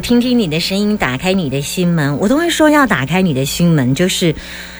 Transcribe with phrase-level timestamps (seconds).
[0.00, 4.34] 听听你的声音，打开你的心门，我都会说要打开你的心门，就是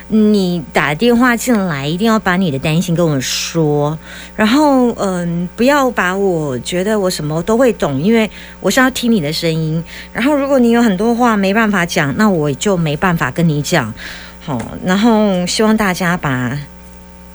[0.09, 3.99] 你打电话进来，一定要把你的担心跟我说，
[4.37, 9.83] 然后嗯，不要把我觉得我什么都会懂，因为我是要听你的声音。
[10.13, 13.93] 然后如果你有很多话没办法讲，那我就没办法跟你讲。
[14.41, 16.59] 好，然后希望大家把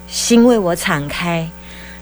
[0.08, 1.48] 心为我敞开。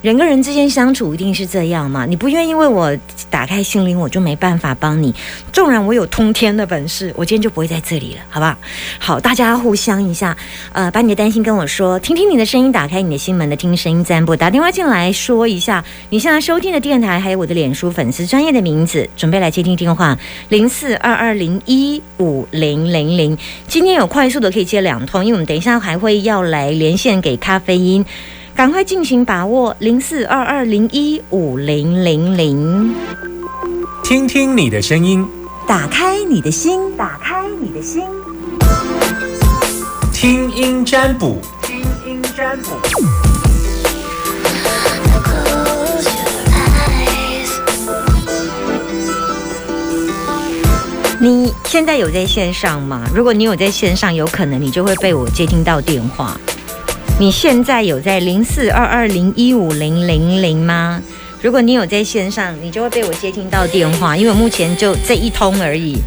[0.01, 2.07] 人跟人之间相处一定是这样嘛？
[2.07, 2.97] 你不愿意为我
[3.29, 5.13] 打开心灵，我就没办法帮你。
[5.53, 8.57] 纵然我有通天的本事，我今天就不会在这里了，好不好？
[8.97, 10.35] 好，大家互相一下，
[10.73, 20.17] 呃，把你的担心跟我说，听听你的声音，打开你的心门的听声音占卜，打电话进来说一下你现在收听的电台，还有我的脸书粉丝专业的名字，准备来接听电话
[20.49, 23.38] 零四二二零一五零零零。
[23.67, 28.03] 今天有快速的可以接两通，因为我们等一下还会要来连线给咖啡因。
[28.55, 32.93] 赶快进行把握零四二二零一五零零零，
[34.03, 35.27] 听听你的声音，
[35.66, 38.03] 打开你的心，打开你的心，
[40.13, 42.69] 听音占卜，听音占卜。
[51.19, 53.08] 你现在有在线上吗？
[53.15, 56.39] 如果你有在线上，有可能你就会被我接听到电话。
[57.20, 61.02] 你现在有在零四二二零一五零零零吗？
[61.42, 65.98] 如果你有在线上，你就会被我接听到电话，因为我目前就这一通而已。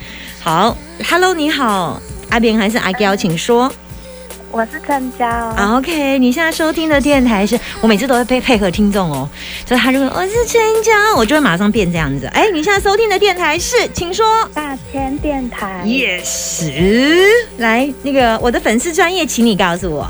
[0.40, 0.76] 好
[1.08, 3.72] ，Hello，你好，阿扁还是阿娇，请说。
[4.50, 5.26] 我是陈娇。
[5.76, 9.28] OK，你现在收听的电台是我每次都会配配合听众哦，
[9.66, 12.26] 所以他就说我是陈娇，我就会马上变这样子。
[12.26, 14.48] 哎，你现在收听的电台是，请说。
[14.54, 15.82] 大千电台。
[15.84, 16.64] Yes，
[17.58, 20.06] 来那个我的粉丝专业，请你告诉我。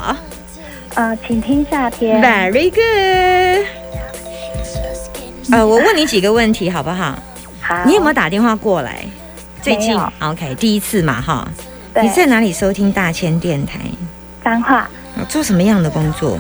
[0.95, 2.23] 呃，请听夏天。
[2.23, 3.67] Very good。
[5.53, 7.19] 呃，我问你几个问题好不好？
[7.61, 7.85] 好。
[7.85, 9.05] 你有没有打电话过来？
[9.61, 11.49] 最近 OK，第一次嘛哈。
[12.01, 13.81] 你在哪里收听大千电台？
[14.45, 14.89] 彰化。
[15.29, 16.39] 做什么样的工作？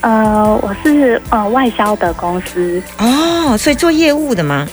[0.00, 2.82] 呃，我是呃外销的公司。
[2.98, 4.66] 哦，所以做业务的吗？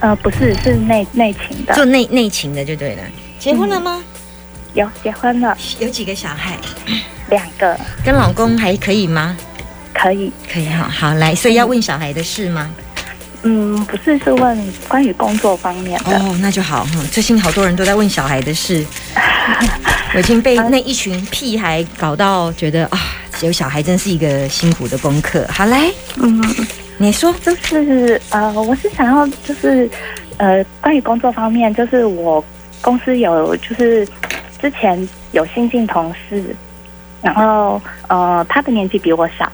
[0.00, 1.74] 呃，不是，是内内勤的。
[1.74, 3.02] 做内内勤的就对了。
[3.38, 4.02] 结婚了吗？
[4.72, 5.56] 有，结婚了。
[5.78, 6.56] 有几个小孩？
[7.30, 9.36] 两个跟老公还可以吗？
[9.94, 10.88] 可以，可以哈。
[10.88, 12.70] 好来，所以要问小孩的事吗？
[13.42, 16.18] 嗯，不是，是问关于工作方面的。
[16.18, 16.90] 哦，那就好哈。
[17.10, 18.84] 最近好多人都在问小孩的事，
[20.14, 22.98] 我已经被那一群屁孩搞到觉得啊，
[23.40, 25.46] 有小孩真是一个辛苦的功课。
[25.48, 26.42] 好来，嗯，
[26.98, 29.88] 你说，就是呃，我是想要就是
[30.36, 32.44] 呃，关于工作方面，就是我
[32.82, 34.06] 公司有就是
[34.60, 36.54] 之前有新进同事。
[37.22, 39.50] 然后，呃，他的年纪比我小，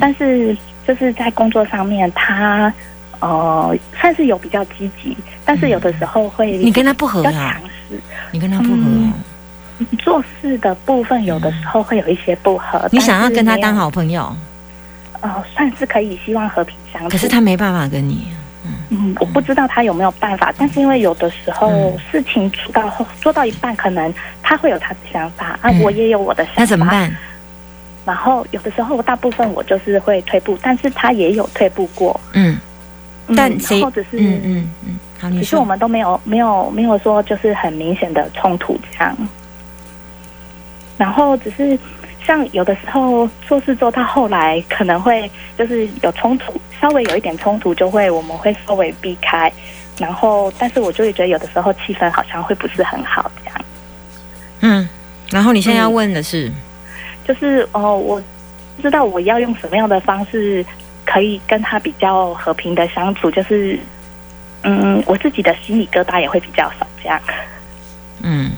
[0.00, 2.72] 但是就是在工作上面，他
[3.20, 8.00] 呃算是有比较积极，但是有的时候会你跟他不合啊，强势，
[8.30, 12.88] 你跟他不合，做事的部分有的时候会有一些不合。
[12.90, 14.34] 你想要跟他当好朋友，
[15.22, 17.08] 哦，算是可以，希望和平相处。
[17.08, 18.28] 可是他没办法跟你，
[18.90, 24.12] 嗯，我不知道他有没有办法，但是因为有的时候事情做到做到一半，可能。
[24.42, 26.60] 他会有他的想法啊，我也有我的想法。
[26.62, 27.16] 那怎么办？
[28.04, 32.20] 然后有的时候，大部分我就是会退步，但是他也有退步过。
[32.32, 32.58] 嗯，
[33.36, 39.16] 但谁或者是嗯嗯嗯，好，只是我们都没有没有没有说就是很明显的冲突这样。
[40.98, 41.78] 然后只是
[42.24, 49.52] 像有的时候做事做到后来，可能会就是有冲突，稍微有一点冲突，就会我们会稍微避开。
[49.98, 53.60] 然后，但是我就会觉得有的时候气氛好像会不是很好这样。
[54.60, 54.88] 嗯，
[55.30, 56.50] 然后你现在要问的是，
[57.26, 58.22] 就是哦，我
[58.76, 60.64] 不知道我要用什么样的方式
[61.04, 63.78] 可以跟他比较和平的相处，就是
[64.62, 67.20] 嗯，我自己的心理疙瘩也会比较少，这样。
[68.22, 68.52] 嗯，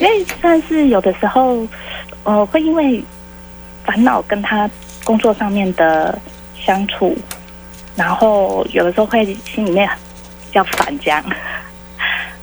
[0.00, 1.64] 因为算是有的时候，
[2.24, 3.04] 呃，会因为
[3.84, 4.68] 烦恼跟他
[5.04, 6.18] 工作上面的
[6.58, 7.16] 相处。
[7.96, 9.86] 然后有的时候会心里面
[10.46, 11.22] 比较烦，这样。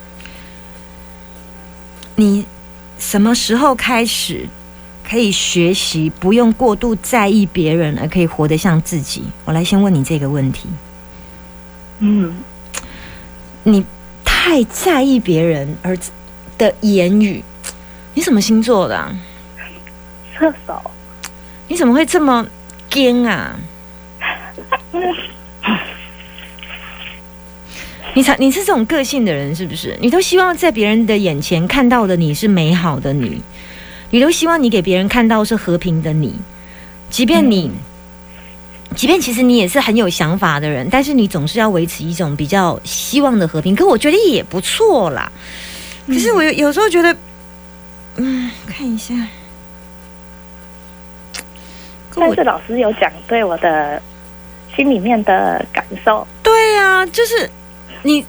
[2.16, 2.46] 你
[3.00, 4.46] 什么时候开始
[5.08, 9.24] 可以学习不用过度在意别人，而可以活得像自己？
[9.46, 10.68] 我来先问你这个问题。
[12.00, 12.36] 嗯，
[13.64, 13.84] 你
[14.24, 15.98] 太在意别人而
[16.58, 17.44] 的言语。
[18.14, 19.16] 你什么星座的？
[20.38, 20.92] 射手。
[21.68, 22.46] 你怎么会这么
[22.90, 23.56] 尖啊？
[28.14, 29.96] 你才你是这种个性的人是不是？
[30.02, 33.42] 你都希望在别人的眼前看到的你是美好的你，
[34.10, 36.34] 你都希望你给别人看到是和平的你，
[37.12, 37.70] 即便你
[38.96, 43.76] 即便其实你也是很有想法的人，但是你总是要维持一种比较希望的和平。
[43.76, 45.32] 可我觉得也不错啦。
[46.08, 47.14] 可是我有有时候觉得，
[48.16, 49.14] 嗯，看一下，
[52.16, 54.02] 但是老师有讲对我的
[54.74, 57.50] 心里面的感受，对呀、就是
[58.04, 58.26] 你，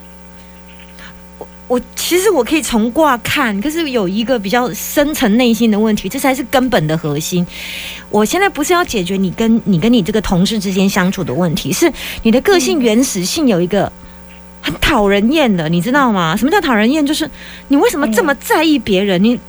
[1.39, 7.47] 我我其实我可以从卦看，可是有一个比较深层内心的问题，这才是根本的核心。
[8.11, 11.93] 我现在不是要解决你跟你跟你这个同事之间相处的问题，是
[12.25, 13.93] 你的个性原始性有一个。
[14.69, 16.37] 很讨人厌的，你知道吗？
[16.37, 17.05] 什么叫讨人厌？
[17.05, 17.29] 就是
[17.69, 19.23] 你为什么这么在意别人？
[19.23, 19.41] 你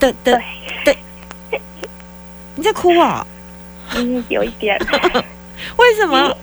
[0.00, 0.40] 的的
[0.84, 0.94] 的，
[2.56, 3.26] 你在哭啊？
[3.94, 4.76] 嗯，有一点，
[5.76, 6.36] 为什么？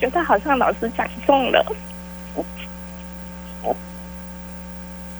[0.00, 1.64] 觉得好像老师讲中了。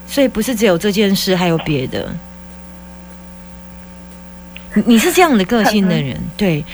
[0.06, 2.12] 所以不是只有这件事，还有别的。
[4.74, 6.64] 你你是这样的个性的人，对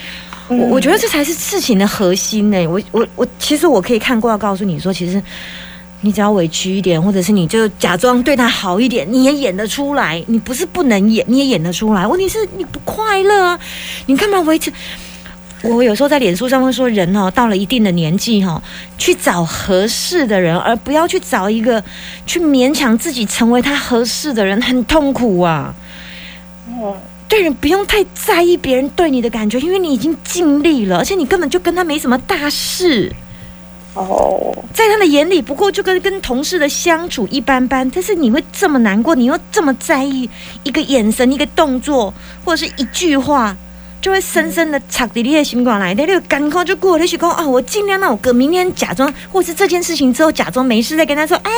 [0.51, 2.67] 我我觉得这才是事情的核心呢。
[2.67, 5.23] 我我我，其实我可以看过，要告诉你说，其实
[6.01, 10.23] 你只要委屈一点，或者是你就假装对他好一点，你也演得出来。
[10.27, 12.05] 你不是不能演，你也演得出来。
[12.07, 13.61] 问题是你不快乐啊，
[14.07, 14.73] 你干嘛维持？
[15.63, 18.63] 我有时候在脸书上会说，人哦，到了一定的年纪哈、哦，
[18.97, 21.85] 去找合适的人，而不要去找一个
[22.25, 25.75] 去勉强自己成为他合适的人，很痛苦啊。
[26.67, 26.95] 嗯
[27.31, 33.13] 对人不用太在意别人对你的感觉，因为你已经尽力了，而且你根本就跟他没什么大事，
[33.95, 37.89] 哦，在他的眼里，不过就跟跟同事的相处一般般。
[37.89, 40.29] 但是你会这么难过，你又这么在意
[40.65, 42.13] 一个眼神、一个动作，
[42.45, 43.57] 或者是一句话，
[44.03, 47.07] 就会深深的插在你的心管来，那个感慨就过了。
[47.07, 51.51] 去讲啊，我尽量让我哥明天假装，或是这件事情之后假装没事，再跟他说，哎，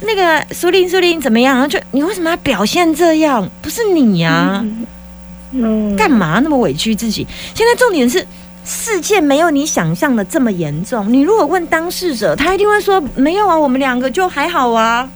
[0.00, 1.54] 那个苏林苏林怎么样？
[1.54, 3.46] 然后就你为什么要表现这样？
[3.60, 4.86] 不是你呀、嗯，
[5.96, 7.26] 干嘛那么委屈自己？
[7.54, 8.26] 现在重点是
[8.64, 11.12] 事件没有你想象的这么严重。
[11.12, 15.08] 你如果问当事者，他一定会说没有啊，我们两个就还好啊。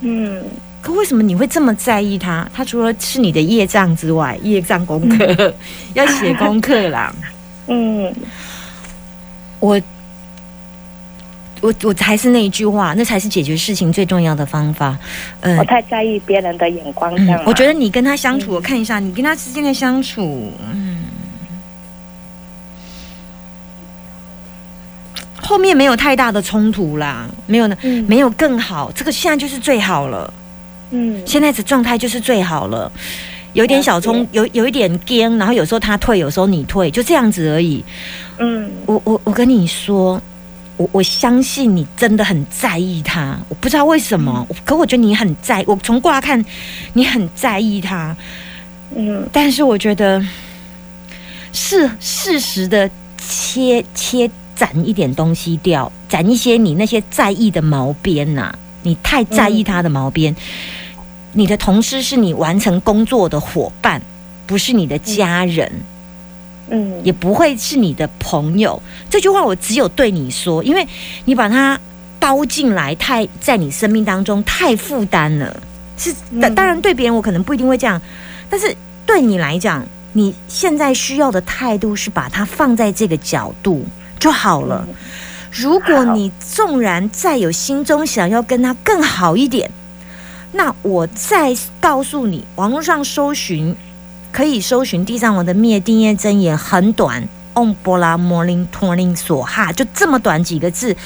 [0.00, 0.42] 嗯
[0.82, 2.46] 可为什么你会这么在意他？
[2.52, 5.54] 他除了是你的业障之外，业障功课、
[5.94, 7.10] 要写功课啦。
[7.68, 8.14] 嗯
[9.60, 9.80] 我
[11.64, 14.98] 我我还是那一句话，那才是解决事情最重要的方法。
[15.40, 21.04] 嗯、我太在意别人的眼光，这样吗、我觉得你跟他相处，我看一下你跟他之间的相处，嗯，
[25.40, 28.04] 后面没有太大的冲突啦，没有呢，嗯。
[28.06, 30.34] 没有更好，这个现在就是最好了，
[30.90, 31.22] 嗯。
[31.24, 32.92] 现在的状态就是最好了。
[33.54, 37.82] 有一点小冲，有有一点颠，然后有时候他退，有时候你退，就这样子而已。
[38.36, 38.70] 嗯。
[38.84, 40.20] 我我我跟你说，
[40.76, 46.44] 我我相信你真的很在意他，我不知道为什么，可我觉得你很在，我从卦看
[46.94, 48.16] 你很在意他，
[48.96, 50.24] 嗯但是我觉得
[51.52, 60.34] 是适时的切切斩一点东西掉，斩一些你那些在意的毛边呐、你太在意他的毛边。
[61.32, 64.00] 你的同事是你完成工作的伙伴，
[64.46, 65.70] 不是你的家人。
[65.72, 65.93] 嗯
[67.02, 68.80] 也不会是你的朋友。
[69.10, 70.86] 这句话我只有对你说，因为
[71.24, 71.78] 你把它
[72.18, 75.62] 包进来，太在你生命当中太负担了。
[75.96, 78.00] 是，当嗯当然对别人我可能不一定会这样，
[78.48, 78.74] 但是
[79.06, 83.84] 对你来讲，你现在需要的态度是把它放在这个角度
[84.18, 84.86] 就好了。
[85.52, 89.70] 如果你纵然再有心中想要跟他更好一点，
[90.50, 93.76] 那我再告诉你，网络上搜寻
[94.34, 97.22] 可以搜寻地藏王的灭定业真言，很短。
[97.54, 100.96] 嗡波拉摩林托林索哈，就这么短几个字。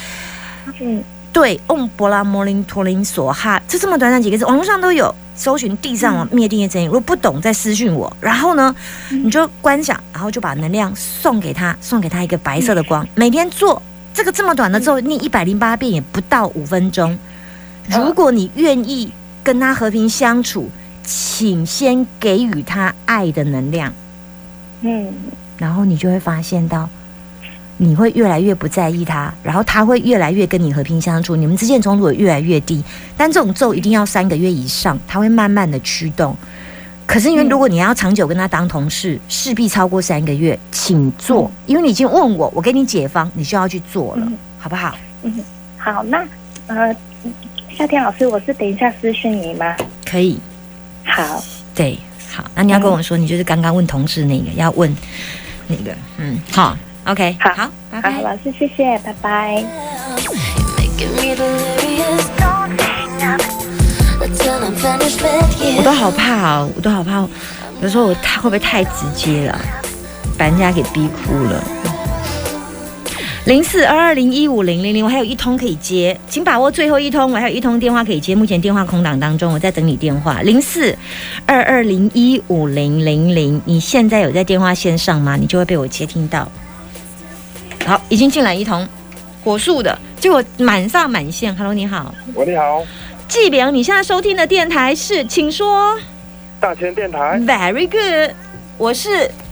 [0.81, 5.15] 嗯对，嗡波拉摩林托林索哈，就这么短短几个字，网络上都有。
[5.37, 8.11] 搜寻地藏王灭定业真言，如果不懂再私讯我。
[8.19, 8.75] 然后呢，
[9.11, 13.81] 你就观想，然后就把能量送给他，送给他一个白色的光，每天做
[14.15, 17.17] 这个这么短的咒，念一百零八遍也不到五分钟。
[17.87, 19.13] 如果你愿意
[19.45, 20.71] 跟他和平相处，
[21.11, 23.91] 请先给予他爱的能量，
[24.83, 25.11] 嗯
[25.57, 26.87] 然后你就会发现到，
[27.79, 32.85] 你会越来越不在意他，然后他会越来越跟你和平相处，你们之间的冲突也越来越低。
[33.17, 36.37] 但这种咒一定要三个月以上，他会慢慢的驱动。
[37.07, 44.95] 可是因为如果你要长久跟他当同事，势必超过三个月，请做，因为你已经问我，我给你解方，你就要去做了，嗯好不好？
[45.23, 45.33] 嗯，
[45.79, 46.23] 好，那
[46.67, 46.95] 呃，
[47.75, 49.75] 夏天老师，我是等一下私讯你吗？
[50.05, 50.39] 可以，
[51.09, 51.43] 好，
[51.75, 51.99] 对，
[52.31, 54.95] 好，那你要跟我说，你就是刚刚问同事那个，要问
[55.67, 58.21] 那个，嗯，好，OK，好好，拜，拜。
[58.23, 59.65] 老师谢谢，拜拜。
[65.77, 67.31] 我都好怕哦，我都好怕哦。
[67.81, 69.59] 有时候我太会不会太直接了，
[70.37, 71.63] 把人家给逼哭了？
[73.49, 80.43] 零四二二零一五零零零，我还有一通可以接，请把握最后一通，我还有一通电话可以接，目前电话空档当中，我在等你电话。
[80.43, 80.95] 零四
[81.47, 85.35] 二二零一五零零零，你现在有在电话线上吗？
[85.35, 86.47] 你就会被我接听到。
[87.87, 88.87] 好，已经进来一通，
[89.43, 91.57] 火速的，结果满上满线。
[91.57, 92.85] Hello，你好，喂，你好，
[93.29, 95.99] 季良，你现在收听的电台是，请说。
[96.61, 97.41] 大千电台。
[97.47, 98.37] Very good，
[98.77, 99.48] 我是呃？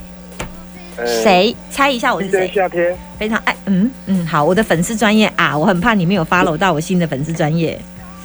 [1.04, 1.54] 谁？
[1.70, 2.50] 猜一下我是谁？
[2.54, 7.78] 夏天，非常爱，嗯嗯，好，我的粉丝专业啊，我很怕你没有 follow 到我新的粉丝专业。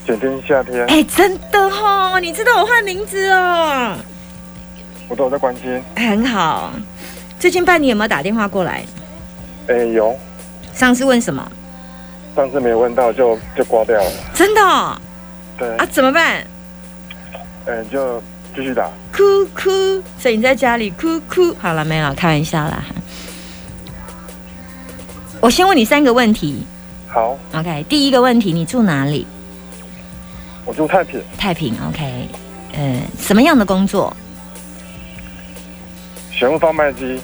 [0.05, 3.95] 整天夏天，哎、真的哦，你知道我换名字哦，
[5.07, 5.81] 我都有在关心。
[5.95, 6.71] 很好。
[7.39, 8.83] 最近半年有没有打电话过来？
[9.67, 10.17] 哎，有，
[10.73, 11.51] 上次问什么？
[12.35, 14.11] 上次没问到就就挂掉了。
[14.33, 14.99] 真的哦、
[15.57, 15.85] 对，啊？
[15.91, 16.43] 怎么办？
[17.65, 18.23] 哎，就
[18.55, 18.89] 继续打。
[19.11, 19.69] 哭哭，
[20.17, 21.55] 所以你在家里哭哭。
[21.59, 22.83] 好了，没有，开玩笑啦。
[25.39, 26.63] 我先问你三个问题
[27.07, 27.83] 好，，OK？
[27.89, 29.25] 第一个问题，你住哪里？
[30.65, 32.29] 我住太平，太平，OK？
[32.73, 34.15] 呃，什么样的工作？
[36.31, 37.19] 选物贩卖机，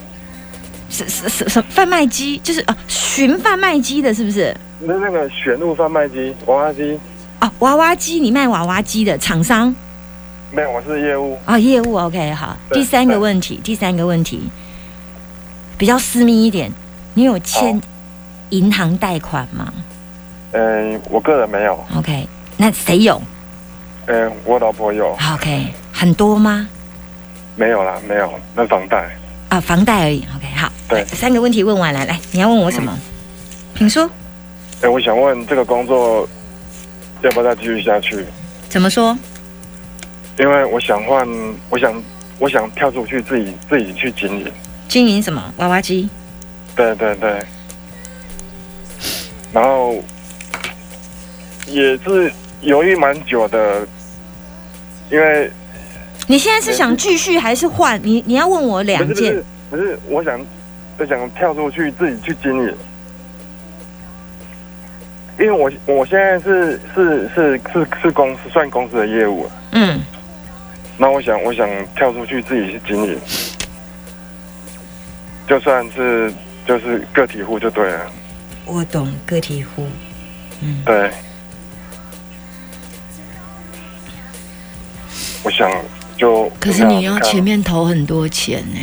[0.90, 2.40] 是是是什贩卖机？
[2.40, 4.56] 就是啊，寻贩卖机的，是不是？
[4.80, 7.00] 那那个选物贩卖机，娃娃机，
[7.42, 9.74] 哦，娃娃机，你卖娃娃机的厂商
[10.52, 11.38] 没有，我是业务。
[11.46, 12.56] 啊、业务 OK 好。
[12.72, 14.50] 第三个对问题，第三个问题
[15.78, 16.72] 比较私密一点，
[17.14, 17.82] 你有欠好
[18.50, 19.74] 银行贷款吗
[20.54, 23.22] 嗯，我个人没有，？OK，那谁有
[24.06, 26.68] 嗯，我老婆有，？OK，很多吗？
[27.58, 29.10] 没有啦，没有，那房贷。
[29.50, 30.26] 啊，房贷而已。
[30.36, 32.98] OK，好，对三个问题问完了，来，你要问我什么？
[33.78, 34.10] 请说。
[34.82, 36.28] 哎，我想问这个工作
[37.22, 38.26] 要不要再继续下去？
[38.70, 39.18] 怎么说？
[40.40, 41.28] 因为我想换，
[41.70, 42.04] 我想，
[42.40, 44.52] 我想跳出去自己自己去经营。
[44.88, 45.54] 经营什么？
[45.58, 46.10] 娃娃机？
[46.76, 47.42] 对对对，
[49.52, 49.96] 然后
[51.66, 53.88] 也是犹豫蛮久的，
[55.10, 55.52] 因为
[56.28, 58.00] 你现在是想继续还是换？
[58.04, 60.40] 你你要问我不两件是不是不是，我想
[61.00, 62.74] 我想跳出去自己去经营，
[65.40, 70.00] 因为我我现在是是是是是公司算公司的业务，嗯，
[70.98, 73.20] 那我想我想跳出去自己去经营，
[75.48, 76.34] 就算是
[76.66, 78.12] 就是个体户就对了，
[78.66, 79.88] 我懂个体户。
[80.62, 81.12] 嗯，对。
[85.44, 85.72] 我想
[86.18, 88.80] 就可是你要前面投很多钱呢、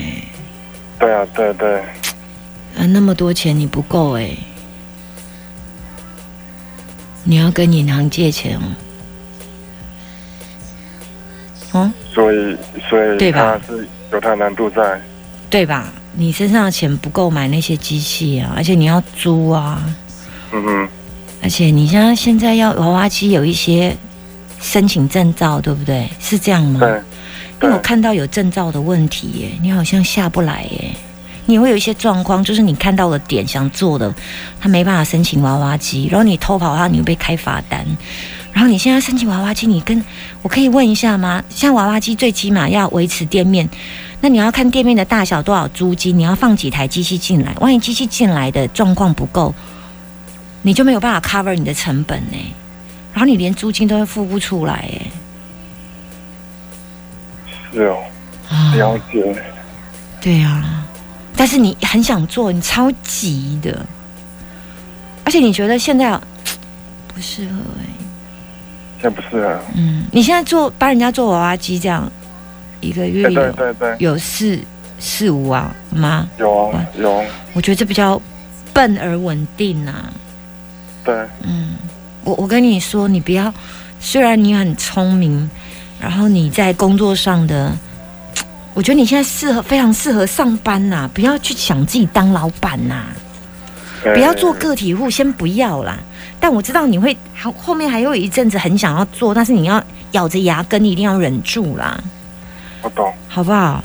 [0.98, 1.80] 对啊，对对，
[2.78, 4.34] 啊，那么多钱你不够哎、
[7.24, 8.62] 你要跟银行借钱哦。
[11.72, 11.92] 哦，
[12.24, 12.56] 所以
[12.88, 15.00] 所以对吧它是有它难度在，
[15.50, 15.92] 对吧？
[16.14, 19.82] 你身上的钱不够买那些机器啊，而且你要租啊，
[20.52, 20.88] 嗯哼，
[21.42, 23.96] 而且你像现在要娃娃机有一些
[24.60, 26.08] 申请证照，对不对？
[26.20, 26.80] 是这样吗？
[26.80, 26.88] 对，
[27.58, 30.92] 对因为我看到有证照的问题耶，你好像下不来耶。
[31.46, 34.14] 你会有一些状况，就是你看到的点想做的，
[34.58, 37.84] 他没办法申请娃娃机，然后你偷跑他，你会被开罚单。
[38.54, 40.02] 然后你现在申请娃娃机，你跟
[40.40, 41.42] 我可以问一下吗？
[41.50, 43.68] 像娃娃机最起码要维持店面，
[44.20, 47.52] 那你要看店面的大小多少租金，你要放几台机器进来。
[47.60, 49.52] 万一机器进来的状况不够，
[50.62, 52.54] 你就没有办法 cover 你的成本呢。
[53.12, 55.10] 然后你连租金都会付不出来哎。
[57.72, 57.98] 是哦，
[58.48, 59.42] 啊了解，
[60.20, 60.86] 对啊，
[61.36, 63.84] 但是你很想做，你超急的，
[65.24, 66.16] 而且你觉得现在
[67.08, 67.84] 不适合哎、
[69.04, 72.10] 现在不是啊，嗯，你现在做帮人家做娃娃机这样，
[72.80, 74.58] 一个月有对对，有四
[74.98, 76.26] 四五万吗？
[76.38, 78.18] 有啊有，我觉得这比较
[78.72, 80.10] 笨而稳定啊。
[81.04, 81.74] 对，嗯，
[82.24, 83.52] 我我跟你说，你不要，
[84.00, 85.50] 虽然你很聪明，
[86.00, 87.76] 然后你在工作上的，
[88.72, 93.04] 我觉得你现在适合非常适合上班呐、不要去想自己当老板呐、
[94.12, 95.98] 不要做呃个体户，先不要啦。
[96.38, 99.82] 但我知道你会后后面还有一阵子很想要做，但是你要
[100.12, 101.98] 咬着牙根，你一定要忍住啦，
[102.82, 103.82] 我懂，好不好？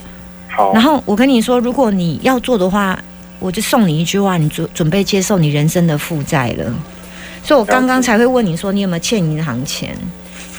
[0.49, 2.99] 好然，后我跟你说，如果你要做的话，
[3.39, 6.65] 我就送你一句话，你准准备接受你人生的负债了。
[7.41, 9.95] 所以我刚刚才会问你说，你有没有欠银行钱？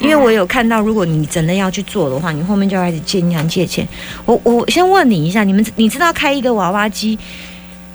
[0.00, 3.87] 因为我有看到，如果你真的要去做的话，你后面就要开始借银行借钱。
[4.25, 7.19] 我我先问你一下，你们你知道开一个娃娃机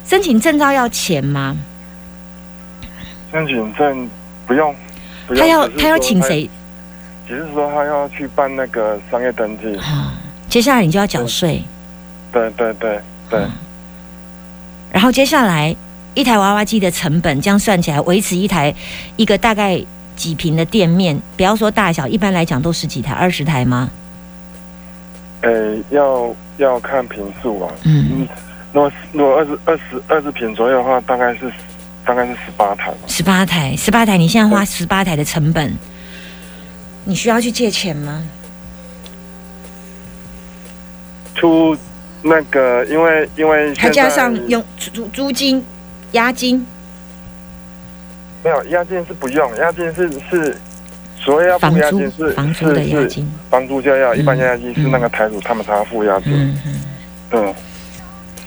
[0.08, 1.58] 申请证照要钱吗？
[3.32, 4.10] 申请证
[4.48, 4.74] 不用，
[5.28, 6.50] 不用他要他要请谁？
[7.28, 10.14] 只是说他要去办那个商业登记，啊，
[10.48, 11.64] 接下来你就要缴税，
[12.32, 13.40] 对对对对，
[14.92, 15.76] 然后接下来
[16.14, 18.74] 一台娃娃机的成本，这样算起来，维持一台
[19.16, 19.84] 一个大概
[20.16, 23.90] 几平的店面，不要说大小，一般来讲都十几台、二十台吗？
[25.42, 27.74] 呃，要要看平数啊。
[27.84, 28.28] 嗯，嗯，
[28.76, 31.50] 如果如果二十二十二十平左右的话，大概是
[32.06, 32.98] 大概是十八台吧。
[33.08, 35.74] 十八台，十八台，你现在花十八台的成本，
[37.06, 38.22] 你需要去借钱吗？
[41.36, 41.78] 出
[42.22, 45.64] 那个，因为因为还加上用租租金、
[46.12, 46.66] 押金、
[48.44, 50.58] 没有押金是不用，押金是是
[51.18, 56.34] 所谓要付押金是、房租的押金，房租就要，一般嗯押金是那个台主他们才要付押金。
[56.34, 56.82] 嗯嗯。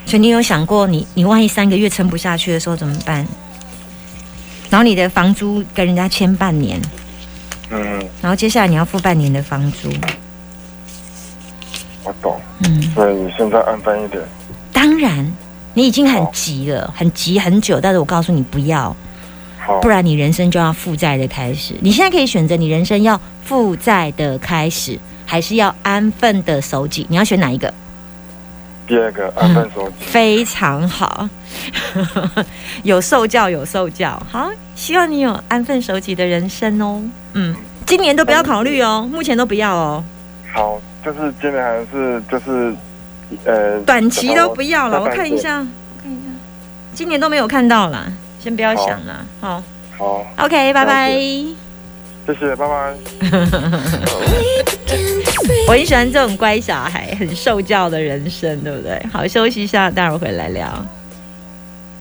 [0.09, 3.27] 对，所以你有想过你，你万一三个月撑不下去的时候怎么办？
[4.71, 6.81] 然后你的房租跟人家签半年，
[7.71, 7.81] 嗯，
[8.23, 9.91] 然后接下来你要付半年的房租，
[12.05, 12.41] 我懂。
[12.61, 14.23] 嗯，所以现在安分一点。
[14.73, 15.31] 当然
[15.75, 18.95] 你已经很急了，很急很久，但是我告诉你不要，
[19.59, 21.75] 好不，然你人生就要负债的开始。
[21.81, 27.73] 你现在可以选择你人生要负债的开始，还是要安分的守己，你要选哪一个？
[28.88, 29.95] 第二个安分守己。
[30.07, 31.28] 非常好，
[32.83, 34.21] 有受教有受教。
[34.30, 37.02] 好，希望你有安分守己的人生哦。
[37.35, 37.54] 嗯，
[37.87, 40.02] 今年都不要考虑哦，目前都不要哦，
[40.52, 42.75] 好，就是今年还是就是
[43.45, 45.00] 呃，短期都不要了。
[45.00, 46.30] 我看一下，我看一下，
[46.95, 48.11] 今年都没有看到啦，
[48.42, 49.26] 先不要想了。
[49.40, 49.62] 好
[49.99, 51.11] 好，，OK，拜拜。
[51.12, 52.95] 谢谢，拜拜。
[55.69, 59.00] 我很喜欢这种乖小孩、很受教的人生，对不对？
[59.12, 60.85] 好，休息一下，待会儿回来聊。